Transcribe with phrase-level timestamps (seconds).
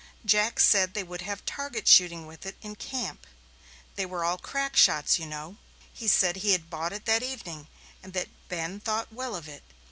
[0.25, 3.27] Jack said they would have target shooting with it in camp.
[3.97, 5.57] They were all crack shots, you know.
[5.93, 7.67] He said he had bought it that evening,
[8.01, 9.61] and that Ben thought well of it.